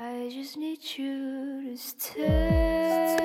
[0.00, 3.16] I just need you to stay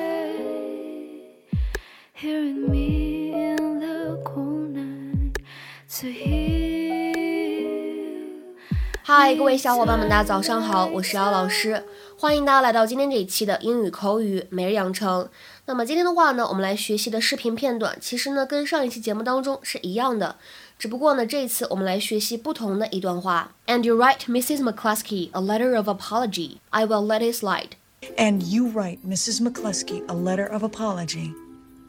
[2.14, 5.38] hearing me in the cold night
[6.00, 6.73] to heal.
[9.06, 11.84] 嗨，各位小伙伴们，大家早上好，我是姚老师，
[12.18, 15.28] 欢迎大家来到今天这一期的英语口语每日养成。
[15.66, 20.38] 那么今天的话呢，我们来学习的视频片段，其实呢跟上一期节目当中是一样的，
[20.80, 23.52] 只不过呢这一次我们来学习不同的一段话。
[23.68, 24.64] And you write Mrs.
[24.64, 26.60] McCluskey a letter of apology.
[26.70, 27.72] I will let it slide.
[28.16, 29.42] And you write Mrs.
[29.42, 31.34] McCluskey a letter of apology.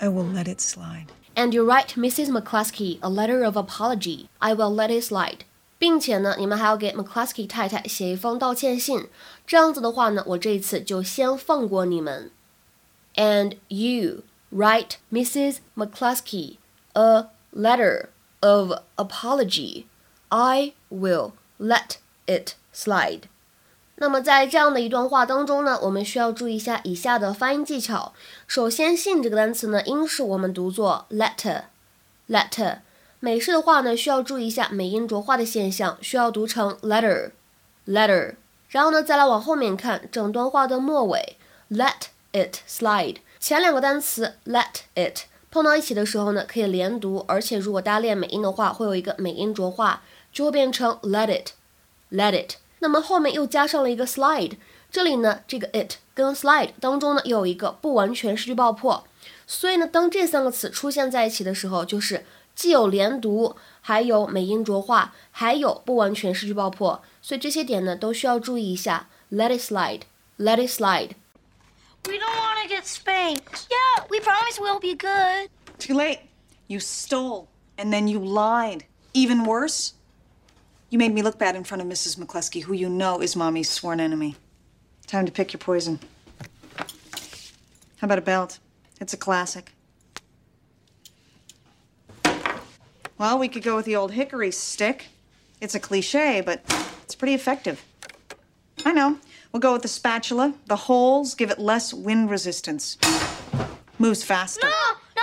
[0.01, 1.06] I will let it slide.
[1.37, 2.28] And you write Mrs.
[2.28, 4.28] McCluskey a letter of apology.
[4.40, 5.45] I will let it slide.
[5.84, 9.06] 并且呢，你们还要给 McCluskey 太太写一封道歉信。
[9.47, 12.30] 这样子的话呢，我这一次就先放过你们。
[13.16, 15.59] And you write Mrs.
[15.77, 16.57] McCluskey
[16.95, 18.07] a letter
[18.41, 19.84] of apology.
[20.30, 23.24] I will let it slide.
[23.96, 28.15] 那么在这样的一段话当中呢，我们需要注意一下以下的发音技巧。
[28.46, 32.79] 首先，“信”这个单词呢，英式我们读作 letter，letter。
[33.24, 38.34] 美式的话呢，需要注意一下美音浊化的现象，需要读成 letter，letter。
[38.68, 41.38] 然后呢，再来往后面看整段话的末尾
[41.70, 43.16] ，let it slide。
[43.40, 52.56] 前两个单词 let it 碰到一起的时候呢，可以连读，而且如果大家练美音的话，会有一个美音浊化，就会变成 let it，let it。
[52.80, 54.58] 那么后面又加上了一个 slide，
[54.90, 59.02] 这里呢，这个 it 跟 slide 当中呢，又有一个不完全失去爆破，
[59.46, 69.07] 所以呢，当这三个词出现在一起的时候，就是既有连读，还有美音浊化，还有不完全失去爆破，所以这些点呢，都需要注意一下。
[69.31, 71.12] Let it slide，let it slide。
[72.06, 73.68] We don't want to get spanked.
[73.69, 75.50] Yeah, we promise we'll be good.
[75.78, 76.19] Too late.
[76.68, 77.47] You stole,
[77.78, 78.85] and then you lied.
[79.13, 79.94] Even worse,
[80.90, 82.18] you made me look bad in front of Mrs.
[82.18, 84.35] McCluskey, who you know is Mommy's sworn enemy.
[85.07, 86.00] Time to pick your poison.
[87.97, 88.59] How about a belt?
[89.01, 89.73] It's a classic.
[93.24, 95.06] Well, we could go with the old hickory stick.
[95.58, 96.60] It's a cliche, but
[97.04, 97.82] it's pretty effective.
[98.84, 99.16] I know.
[99.50, 100.52] We'll go with the spatula.
[100.66, 102.98] The holes give it less wind resistance.
[103.98, 104.66] Moves faster.
[104.66, 105.22] No, no,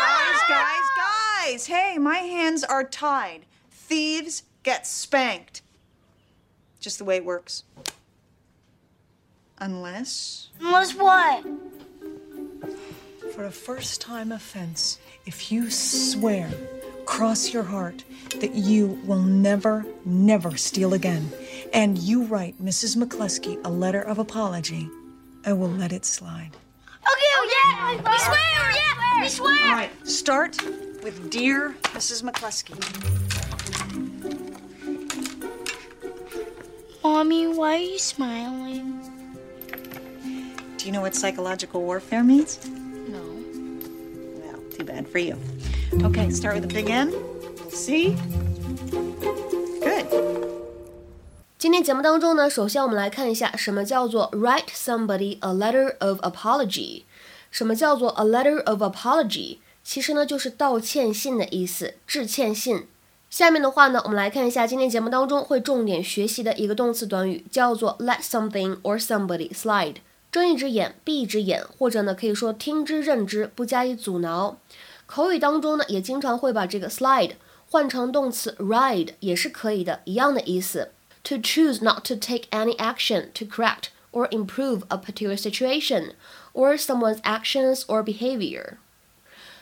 [0.00, 1.66] Guys, guys, guys!
[1.66, 3.46] Hey, my hands are tied.
[3.72, 5.62] Thieves get spanked.
[6.78, 7.64] Just the way it works.
[9.58, 10.50] Unless.
[10.60, 11.44] Unless what?
[13.38, 16.50] for a first time offense, if you swear,
[17.08, 18.04] cross your heart,
[18.38, 21.32] that you will never, never steal again,
[21.72, 22.98] and you write Mrs.
[22.98, 24.90] McCluskey a letter of apology,
[25.46, 26.50] I will let it slide.
[26.52, 29.66] Okay, oh, yeah, we swear, yeah, we swear.
[29.68, 30.62] All right, start
[31.02, 32.22] with Dear Mrs.
[32.22, 32.76] McCluskey.
[37.02, 39.00] Mommy, why are you smiling?
[40.76, 42.68] Do you know what psychological warfare means?
[42.68, 43.22] No.
[44.44, 45.38] Well, too bad for you.
[45.90, 47.12] Okay, start with the big N.
[47.70, 48.14] C.
[49.80, 50.06] Good.
[51.58, 57.04] 今天节目当中呢，首先我们来看一下什么叫做 write somebody a letter of apology。
[57.50, 59.58] 什么叫做 a letter of apology？
[59.82, 62.86] 其实呢就是道歉信的意思，致歉信。
[63.30, 69.96] 下面的话呢，我们来看一下今天节目当中会重点学习的一个动词短语，叫做 let something or somebody slide。
[70.30, 74.58] 睁一只眼闭一只眼，或者呢可以说听之任之，不加以阻挠。
[75.07, 77.33] 口语当中呢也经常会把这个 slide
[77.69, 80.91] 换成动词 ride，也是可以的，一样的意思。
[81.25, 86.11] To choose not to take any action to correct or improve a particular situation
[86.53, 88.73] or someone's actions or behavior。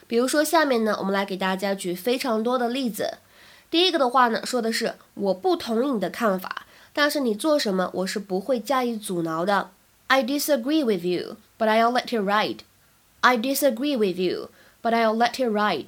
[0.07, 3.19] 比如说下面呢，我们来给大家举非常多的例子。
[3.69, 9.69] 第一个的话呢，说的是我不同意你的看法，但是你做什么我是不会加以阻挠的。
[10.07, 12.61] I disagree with you, but I'll let it ride.
[13.21, 14.49] I disagree with you,
[14.86, 15.86] but I'll let it ride.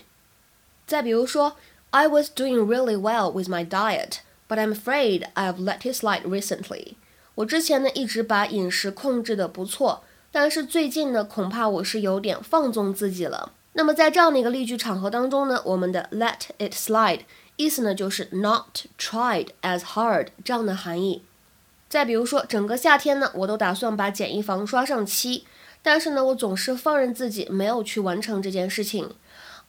[0.89, 1.57] 再比如说
[1.91, 6.95] ，I was doing really well with my diet, but I'm afraid I've let it slide recently.
[7.37, 10.03] 我之前呢一直把饮食控制的不错，
[10.33, 13.53] 但是最近呢恐怕我是有点放纵自己了。
[13.75, 17.21] 那么在这样的一个例句场合当中呢，我们的 let it slide
[17.55, 21.23] 意思呢就是 not tried as hard 这样的含义。
[21.89, 25.47] 再比如说，整个夏天呢，我都打算把简易房刷上漆，
[25.82, 29.12] 但是呢，我总是放任自己没有去完成这件事情。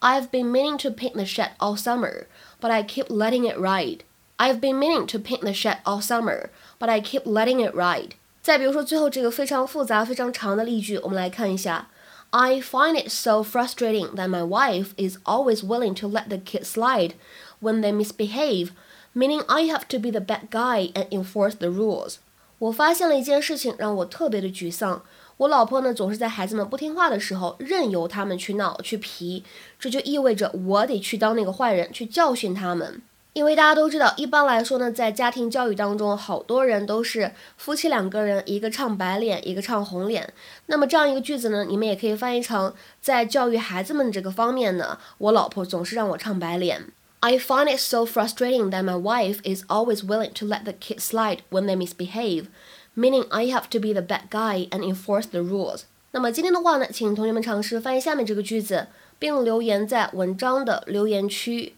[0.01, 2.27] I've been meaning to paint the shed all summer,
[2.61, 4.01] but I keep letting it ride.
[4.37, 8.13] I've been meaning to paint the shed all summer, but I keep letting it ride.
[8.43, 11.89] 再比如说，最后这个非常复杂、非常长的例句，我们来看一下。
[12.31, 17.13] I find it so frustrating that my wife is always willing to let the kids slide
[17.61, 18.71] when they misbehave,
[19.15, 22.17] meaning I have to be the bad guy and enforce the rules.
[22.60, 25.02] 我发现了一件事情，让我特别的沮丧。
[25.38, 29.46] 我老婆呢，总是在孩子们不听话的时候，任由他们去闹去皮，
[29.80, 33.02] 这就意味着我得去当那个坏人，去教训他们。
[33.32, 40.34] 因为大家都知道，一般来说呢，在家庭教育当中，好多人都是夫妻两个人，一个唱白脸，一个唱红脸。
[40.66, 46.88] 那么这样一个句子呢，你们也可以翻译成，在教育孩子们这个方面呢，我老婆总是让我唱白脸。
[47.21, 51.43] I find it so frustrating that my wife is always willing to let the kids slide
[51.51, 52.49] when they misbehave,
[52.95, 55.85] meaning I have to be the bad guy and enforce the rules.
[56.11, 58.89] 那么今天的话呢，请同学们尝试翻译下面这个句子，
[59.19, 61.75] 并留言在文章的留言区。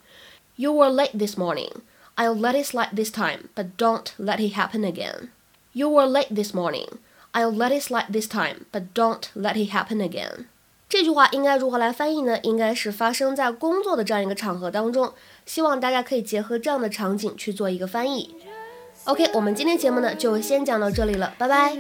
[0.56, 1.71] You were late this morning.
[2.17, 5.29] I'll let it slide this time, but don't let it happen again.
[5.73, 6.99] You were late this morning.
[7.33, 10.47] I'll let it slide this time, but don't let it happen again.
[10.92, 12.38] 这句话应该如何来翻译呢？
[12.44, 15.14] 应该是发生在工作的这样一个场合当中，
[15.46, 18.36] 希望大家可以结合这样的场景去做一个翻译。
[19.06, 21.74] OK，我们今天节目呢就先讲到这里了，拜拜。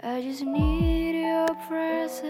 [0.00, 2.24] I just need your presence.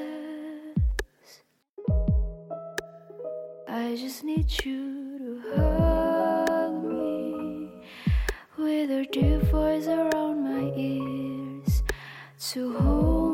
[3.69, 7.69] I just need you to hug me
[8.56, 11.84] with your deep voice around my ears,
[12.52, 13.25] to hold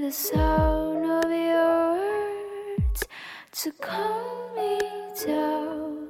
[0.00, 3.04] the sound of your words,
[3.52, 4.78] to calm me
[5.26, 6.08] down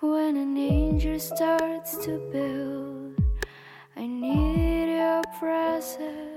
[0.00, 3.14] when an angel starts to build.
[3.96, 6.35] I need your presence.